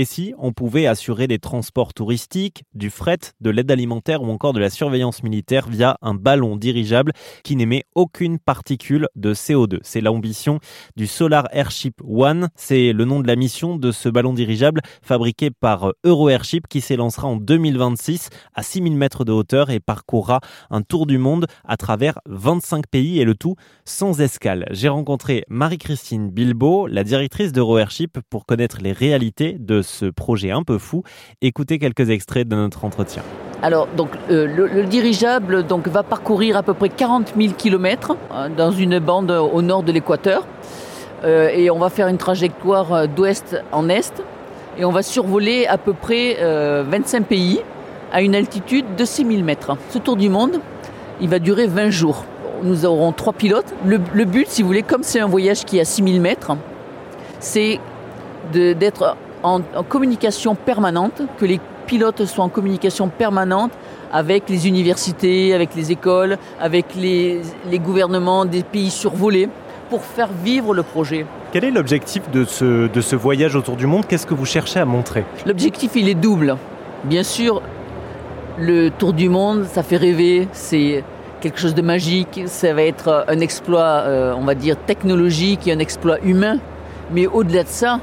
Et 0.00 0.04
si 0.04 0.32
on 0.38 0.52
pouvait 0.52 0.86
assurer 0.86 1.26
des 1.26 1.40
transports 1.40 1.92
touristiques, 1.92 2.62
du 2.72 2.88
fret, 2.88 3.18
de 3.40 3.50
l'aide 3.50 3.68
alimentaire 3.68 4.22
ou 4.22 4.30
encore 4.30 4.52
de 4.52 4.60
la 4.60 4.70
surveillance 4.70 5.24
militaire 5.24 5.68
via 5.68 5.98
un 6.02 6.14
ballon 6.14 6.54
dirigeable 6.54 7.10
qui 7.42 7.56
n'émet 7.56 7.82
aucune 7.96 8.38
particule 8.38 9.08
de 9.16 9.34
CO2 9.34 9.80
C'est 9.82 10.00
l'ambition 10.00 10.60
du 10.94 11.08
Solar 11.08 11.48
Airship 11.50 12.00
One. 12.04 12.48
C'est 12.54 12.92
le 12.92 13.04
nom 13.06 13.18
de 13.18 13.26
la 13.26 13.34
mission 13.34 13.74
de 13.74 13.90
ce 13.90 14.08
ballon 14.08 14.34
dirigeable 14.34 14.82
fabriqué 15.02 15.50
par 15.50 15.92
Euro 16.04 16.28
Airship 16.28 16.68
qui 16.68 16.80
s'élancera 16.80 17.26
en 17.26 17.34
2026 17.34 18.28
à 18.54 18.62
6000 18.62 18.94
mètres 18.94 19.24
de 19.24 19.32
hauteur 19.32 19.68
et 19.70 19.80
parcourra 19.80 20.38
un 20.70 20.82
tour 20.82 21.06
du 21.06 21.18
monde 21.18 21.48
à 21.66 21.76
travers 21.76 22.20
25 22.26 22.86
pays 22.86 23.18
et 23.18 23.24
le 23.24 23.34
tout 23.34 23.56
sans 23.84 24.20
escale. 24.20 24.68
J'ai 24.70 24.90
rencontré 24.90 25.42
Marie-Christine 25.48 26.30
Bilbao, 26.30 26.86
la 26.86 27.02
directrice 27.02 27.50
d'Euro 27.50 27.78
Airship, 27.78 28.20
pour 28.30 28.46
connaître 28.46 28.78
les 28.80 28.92
réalités 28.92 29.56
de 29.58 29.82
ce 29.88 30.06
projet 30.06 30.50
un 30.50 30.62
peu 30.62 30.78
fou. 30.78 31.02
Écoutez 31.42 31.78
quelques 31.78 32.10
extraits 32.10 32.46
de 32.46 32.56
notre 32.56 32.84
entretien. 32.84 33.22
Alors, 33.60 33.88
donc, 33.96 34.10
euh, 34.30 34.46
le, 34.46 34.84
dirigeable 34.84 35.64
donc, 35.64 35.88
va 35.88 36.04
parcourir 36.04 36.56
à 36.56 36.62
peu 36.62 36.74
près 36.74 36.88
40 36.88 37.34
000 37.36 37.54
km 37.58 38.16
dans 38.56 38.70
une 38.70 39.00
bande 39.00 39.30
au 39.30 39.62
nord 39.62 39.82
de 39.82 39.90
l'équateur. 39.90 40.46
Euh, 41.24 41.48
et 41.48 41.68
on 41.68 41.78
va 41.78 41.90
faire 41.90 42.06
une 42.06 42.18
trajectoire 42.18 42.92
euh, 42.92 43.06
d'ouest 43.08 43.60
en 43.72 43.88
est. 43.88 44.22
Et 44.78 44.84
on 44.84 44.92
va 44.92 45.02
survoler 45.02 45.66
à 45.66 45.76
peu 45.76 45.92
près 45.92 46.36
25 46.40 47.26
pays 47.26 47.58
à 48.12 48.22
une 48.22 48.36
altitude 48.36 48.84
de 48.96 49.04
6 49.04 49.26
000 49.26 49.42
mètres. 49.42 49.76
Ce 49.90 49.98
tour 49.98 50.14
du 50.14 50.28
monde, 50.28 50.60
il 51.20 51.28
va 51.28 51.40
durer 51.40 51.66
20 51.66 51.90
jours. 51.90 52.24
Nous 52.62 52.86
aurons 52.86 53.10
trois 53.10 53.32
pilotes. 53.32 53.74
Le, 53.84 53.98
but, 54.24 54.46
si 54.48 54.62
vous 54.62 54.68
voulez, 54.68 54.84
comme 54.84 55.02
c'est 55.02 55.18
un 55.18 55.26
voyage 55.26 55.64
qui 55.64 55.78
est 55.78 55.80
à 55.80 55.84
6 55.84 56.04
000 56.04 56.20
mètres, 56.20 56.52
c'est 57.40 57.80
d'être 58.52 59.16
en, 59.42 59.60
communication 59.88 60.54
permanente, 60.54 61.22
que 61.38 61.44
les 61.44 61.60
pilotes 61.86 62.24
soient 62.26 62.44
en 62.44 62.48
communication 62.48 63.08
permanente 63.08 63.72
avec 64.12 64.48
les 64.48 64.68
universités, 64.68 65.54
avec 65.54 65.74
les 65.74 65.92
écoles, 65.92 66.38
avec 66.60 66.94
les, 66.94 67.42
gouvernements 67.74 68.44
des 68.44 68.62
pays 68.62 68.90
survolés 68.90 69.48
pour 69.90 70.02
faire 70.02 70.28
vivre 70.44 70.74
le 70.74 70.82
projet. 70.82 71.24
Quel 71.52 71.64
est 71.64 71.70
l'objectif 71.70 72.30
de 72.30 72.44
ce, 72.44 72.88
de 72.88 73.00
ce 73.00 73.16
voyage 73.16 73.56
autour 73.56 73.76
du 73.76 73.86
monde? 73.86 74.04
Qu'est-ce 74.06 74.26
que 74.26 74.34
vous 74.34 74.44
cherchez 74.44 74.80
à 74.80 74.84
montrer? 74.84 75.24
L'objectif, 75.46 75.92
il 75.94 76.08
est 76.08 76.14
double. 76.14 76.56
Bien 77.04 77.22
sûr, 77.22 77.62
le 78.58 78.90
tour 78.90 79.12
du 79.12 79.28
monde, 79.28 79.64
ça 79.64 79.82
fait 79.82 79.96
rêver, 79.96 80.48
c'est 80.52 81.04
quelque 81.40 81.58
chose 81.58 81.74
de 81.74 81.82
magique, 81.82 82.42
ça 82.46 82.74
va 82.74 82.82
être 82.82 83.24
un 83.28 83.40
exploit, 83.40 84.02
euh, 84.04 84.34
on 84.36 84.44
va 84.44 84.54
dire, 84.54 84.76
technologique 84.76 85.66
et 85.68 85.72
un 85.72 85.78
exploit 85.78 86.18
humain. 86.22 86.58
Mais 87.12 87.26
au-delà 87.26 87.62
de 87.62 87.68
ça, 87.68 88.00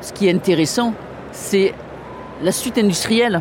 ce 0.00 0.12
qui 0.12 0.28
est 0.28 0.34
intéressant, 0.34 0.92
c'est 1.32 1.74
la 2.42 2.52
suite 2.52 2.78
industrielle. 2.78 3.40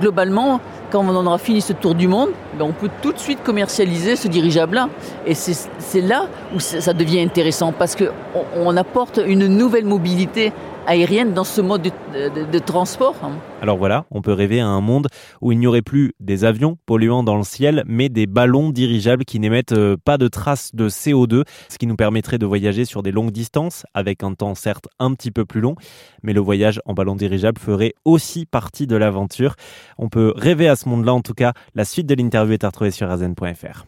Globalement, 0.00 0.60
quand 0.90 1.04
on 1.06 1.26
aura 1.26 1.38
fini 1.38 1.60
ce 1.60 1.72
tour 1.72 1.94
du 1.94 2.08
monde, 2.08 2.30
ben, 2.58 2.64
on 2.64 2.72
peut 2.72 2.90
tout 3.00 3.12
de 3.12 3.18
suite 3.18 3.42
commercialiser 3.42 4.16
ce 4.16 4.28
dirigeable-là. 4.28 4.88
Et 5.26 5.34
c'est 5.34 6.00
là 6.00 6.26
où 6.54 6.60
ça 6.60 6.92
devient 6.92 7.20
intéressant 7.20 7.72
parce 7.72 7.96
qu'on 7.96 8.76
apporte 8.76 9.20
une 9.24 9.46
nouvelle 9.46 9.84
mobilité 9.84 10.52
aérienne 10.86 11.32
dans 11.34 11.44
ce 11.44 11.60
mode 11.60 11.82
de, 12.12 12.58
transport. 12.58 13.14
Hein. 13.22 13.32
Alors 13.62 13.76
voilà, 13.76 14.06
on 14.10 14.22
peut 14.22 14.32
rêver 14.32 14.60
à 14.60 14.66
un 14.66 14.80
monde 14.80 15.08
où 15.40 15.52
il 15.52 15.58
n'y 15.58 15.66
aurait 15.66 15.82
plus 15.82 16.12
des 16.20 16.44
avions 16.44 16.76
polluants 16.86 17.22
dans 17.22 17.36
le 17.36 17.42
ciel, 17.42 17.84
mais 17.86 18.08
des 18.08 18.26
ballons 18.26 18.70
dirigeables 18.70 19.24
qui 19.24 19.40
n'émettent 19.40 19.72
euh, 19.72 19.96
pas 20.02 20.18
de 20.18 20.28
traces 20.28 20.74
de 20.74 20.88
CO2, 20.88 21.44
ce 21.68 21.78
qui 21.78 21.86
nous 21.86 21.96
permettrait 21.96 22.38
de 22.38 22.46
voyager 22.46 22.84
sur 22.84 23.02
des 23.02 23.12
longues 23.12 23.32
distances, 23.32 23.84
avec 23.94 24.22
un 24.22 24.34
temps 24.34 24.54
certes 24.54 24.88
un 24.98 25.14
petit 25.14 25.30
peu 25.30 25.44
plus 25.44 25.60
long, 25.60 25.74
mais 26.22 26.32
le 26.32 26.40
voyage 26.40 26.80
en 26.84 26.94
ballon 26.94 27.16
dirigeable 27.16 27.58
ferait 27.58 27.94
aussi 28.04 28.46
partie 28.46 28.86
de 28.86 28.96
l'aventure. 28.96 29.54
On 29.98 30.08
peut 30.08 30.32
rêver 30.36 30.68
à 30.68 30.76
ce 30.76 30.88
monde-là 30.88 31.14
en 31.14 31.20
tout 31.20 31.34
cas. 31.34 31.52
La 31.74 31.84
suite 31.84 32.06
de 32.06 32.14
l'interview 32.14 32.54
est 32.54 32.64
à 32.64 32.68
retrouver 32.68 32.90
sur 32.90 33.10
azen.fr. 33.10 33.84